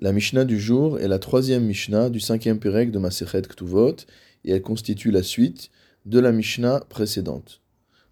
[0.00, 3.96] La Mishnah du jour est la troisième Mishnah du cinquième Pérec de Masechet Ktuvot
[4.44, 5.70] et elle constitue la suite
[6.06, 7.62] de la Mishnah précédente.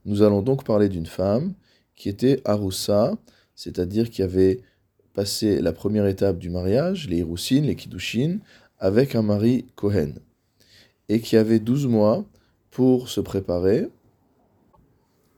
[0.04, 1.54] Nous allons donc parler d'une femme
[1.94, 3.16] qui était Arusa,
[3.54, 4.62] c'est-à-dire qui avait
[5.14, 8.38] passé la première étape du mariage, les Hirusin, les Kiddushin,
[8.80, 10.18] avec un mari Kohen,
[11.08, 12.24] et qui avait 12 mois
[12.72, 13.86] pour se préparer,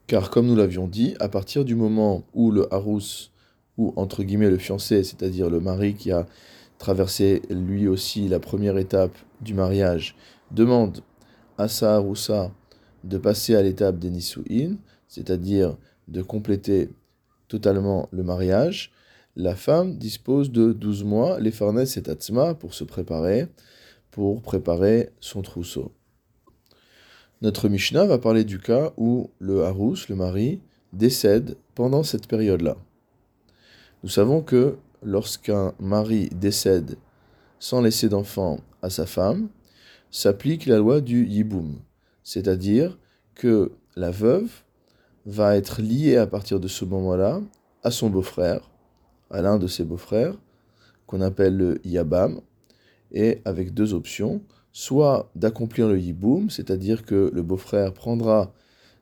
[0.07, 3.33] car comme nous l'avions dit, à partir du moment où le Harus
[3.79, 6.27] ou entre guillemets le fiancé, c'est-à-dire le mari qui a
[6.79, 10.17] traversé lui aussi la première étape du mariage,
[10.51, 11.01] demande
[11.57, 12.53] à sa Aroussa
[13.05, 14.77] de passer à l'étape des Nisu'in,
[15.09, 15.77] c'est-à-dire
[16.09, 16.91] de compléter
[17.49, 18.93] totalement le mariage,
[19.37, 23.47] la femme dispose de 12 mois, les farnes et tatsma, pour se préparer,
[24.11, 25.93] pour préparer son trousseau.
[27.41, 30.61] Notre Mishnah va parler du cas où le Harous, le mari,
[30.93, 32.77] décède pendant cette période-là.
[34.05, 36.97] Nous savons que lorsqu'un mari décède
[37.59, 39.49] sans laisser d'enfant à sa femme,
[40.13, 41.81] s'applique la loi du yiboum,
[42.23, 42.97] c'est-à-dire
[43.35, 44.63] que la veuve
[45.27, 47.41] va être liée à partir de ce moment-là
[47.83, 48.71] à son beau-frère,
[49.31, 50.35] à l'un de ses beaux-frères,
[51.07, 52.41] qu'on appelle le yabam,
[53.11, 58.53] et avec deux options, soit d'accomplir le yiboum, c'est-à-dire que le beau-frère prendra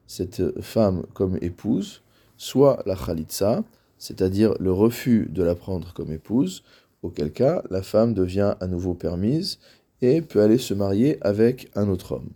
[0.06, 2.02] cette femme comme épouse,
[2.38, 3.62] soit la khalitsa,
[3.98, 6.62] c'est-à-dire le refus de la prendre comme épouse,
[7.02, 9.58] auquel cas la femme devient à nouveau permise
[10.02, 12.30] et peut aller se marier avec un autre homme.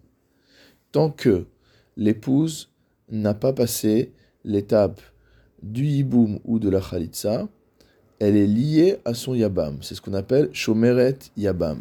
[0.93, 1.45] Tant que
[1.97, 2.71] l'épouse
[3.11, 4.13] n'a pas passé
[4.45, 5.01] l'étape
[5.63, 7.49] du yiboum ou de la khalitsa,
[8.19, 9.79] elle est liée à son yabam.
[9.83, 11.81] C'est ce qu'on appelle shomeret yabam.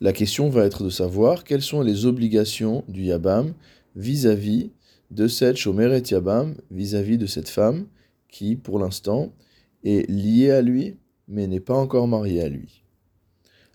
[0.00, 3.52] La question va être de savoir quelles sont les obligations du yabam
[3.94, 4.70] vis-à-vis
[5.12, 7.86] de cette Shomeret Yabam vis-à-vis de cette femme
[8.28, 9.32] qui, pour l'instant,
[9.84, 10.96] est liée à lui,
[11.28, 12.82] mais n'est pas encore mariée à lui.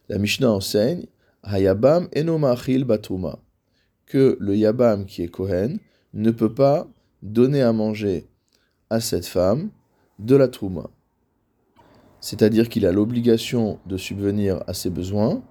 [0.09, 1.05] La Mishnah enseigne
[1.43, 3.37] Hayabam enomachil batuma
[4.07, 5.79] que le Yabam qui est Kohen
[6.13, 6.87] ne peut pas
[7.21, 8.27] donner à manger
[8.89, 9.69] à cette femme
[10.17, 10.89] de la Trouma.
[12.19, 15.43] C'est-à-dire qu'il a l'obligation de subvenir à ses besoins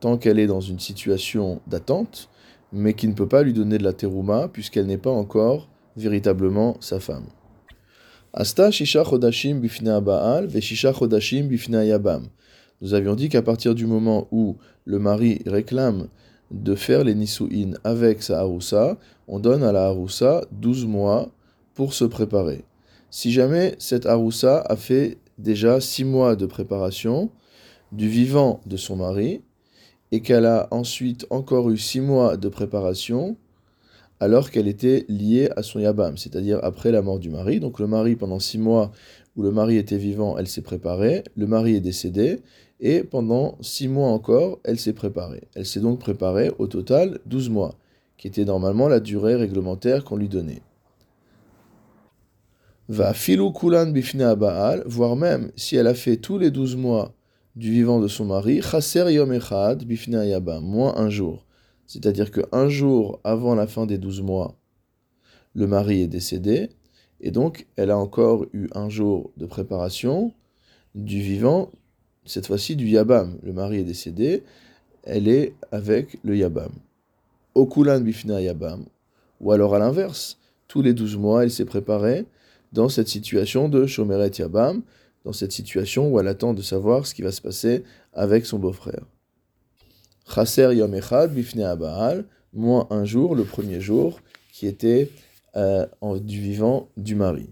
[0.00, 2.28] tant qu'elle est dans une situation d'attente,
[2.72, 6.76] mais qui ne peut pas lui donner de la terouma puisqu'elle n'est pas encore véritablement
[6.80, 7.26] sa femme.
[11.84, 12.26] Yabam.
[12.80, 16.08] Nous avions dit qu'à partir du moment où le mari réclame
[16.50, 21.30] de faire les nisuin avec sa haroussa, on donne à la haroussa 12 mois
[21.74, 22.64] pour se préparer.
[23.10, 27.30] Si jamais cette haroussa a fait déjà 6 mois de préparation
[27.92, 29.42] du vivant de son mari,
[30.12, 33.36] et qu'elle a ensuite encore eu six mois de préparation
[34.20, 37.60] alors qu'elle était liée à son yabam, c'est-à-dire après la mort du mari.
[37.60, 38.90] Donc le mari, pendant six mois
[39.36, 42.40] où le mari était vivant, elle s'est préparée, le mari est décédé,
[42.80, 45.42] et pendant six mois encore, elle s'est préparée.
[45.54, 47.76] Elle s'est donc préparée au total 12 mois,
[48.16, 50.62] qui était normalement la durée réglementaire qu'on lui donnait.
[52.88, 57.12] Va filou kulan bifne baal, voire même si elle a fait tous les 12 mois
[57.58, 61.44] du vivant de son mari, chaser yom echad bifna yabam, moins un jour.
[61.86, 64.54] C'est-à-dire qu'un jour avant la fin des douze mois,
[65.56, 66.68] le mari est décédé,
[67.20, 70.32] et donc elle a encore eu un jour de préparation
[70.94, 71.72] du vivant,
[72.26, 73.36] cette fois-ci du yabam.
[73.42, 74.44] Le mari est décédé,
[75.02, 76.70] elle est avec le yabam.
[77.56, 78.84] Okulan yabam.
[79.40, 82.24] Ou alors à l'inverse, tous les douze mois, elle s'est préparée
[82.72, 84.82] dans cette situation de shomeret yabam,
[85.24, 88.58] dans cette situation où elle attend de savoir ce qui va se passer avec son
[88.58, 89.04] beau-frère.
[90.32, 94.20] Chaser Yom Echad Bifne Abaal, moins un jour, le premier jour,
[94.52, 95.10] qui était
[95.56, 95.86] euh,
[96.20, 97.50] du vivant du mari.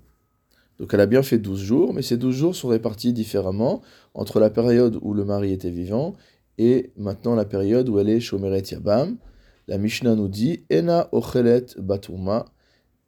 [0.79, 3.83] Donc elle a bien fait 12 jours, mais ces 12 jours sont répartis différemment
[4.15, 6.15] entre la période où le mari était vivant
[6.59, 9.17] et maintenant la période où elle est Shomeret Yabam.
[9.69, 12.47] La Mishnah nous dit Ena Ochelet Batuma,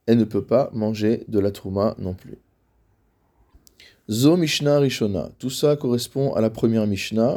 [0.06, 2.38] elle ne peut pas manger de la Trouma non plus.
[4.10, 5.30] Zo Mishnah Rishona.
[5.38, 7.36] Tout ça correspond à la première Mishnah,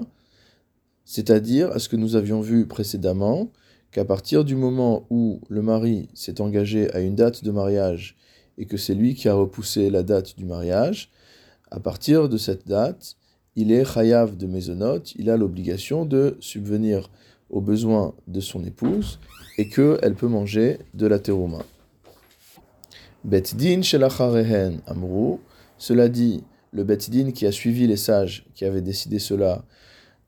[1.04, 3.52] c'est-à-dire à ce que nous avions vu précédemment,
[3.92, 8.16] qu'à partir du moment où le mari s'est engagé à une date de mariage
[8.58, 11.12] et que c'est lui qui a repoussé la date du mariage,
[11.72, 13.18] à partir de cette date,
[13.58, 17.12] il est chayav de mésonote, il a l'obligation de subvenir
[17.50, 19.20] aux besoins de son épouse
[19.58, 21.66] et qu'elle peut manger de la terouma.
[23.26, 23.82] Bet din
[24.88, 25.38] amru,
[25.78, 29.64] cela dit, le Betidin qui a suivi les sages qui avaient décidé cela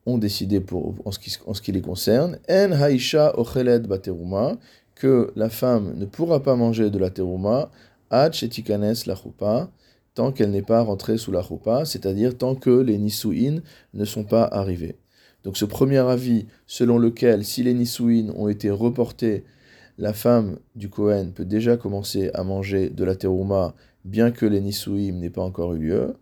[0.05, 4.57] ont décidé pour, en, ce qui, les concerne, en haisha ocheled bateruma,
[4.95, 7.71] que la femme ne pourra pas manger de la teruma,
[8.09, 9.15] ad shetikanes la
[10.13, 13.61] tant qu'elle n'est pas rentrée sous la roupa, c'est-à-dire tant que les Nisuin
[13.93, 14.97] ne sont pas arrivés.
[15.43, 19.43] Donc ce premier avis selon lequel si les Nisuin ont été reportés,
[19.97, 23.75] la femme du Kohen peut déjà commencer à manger de la terouma
[24.05, 26.13] bien que les Nisuim n'aient pas encore eu lieu.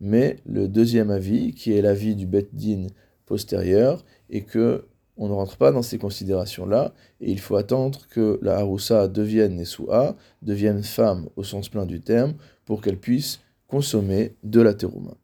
[0.00, 2.88] Mais le deuxième avis, qui est l'avis du Bet Din
[3.26, 4.84] postérieur, est que
[5.16, 9.56] on ne rentre pas dans ces considérations-là, et il faut attendre que la Haroussa devienne
[9.56, 12.34] Nesua, devienne femme au sens plein du terme,
[12.64, 15.14] pour qu'elle puisse consommer de la terouma.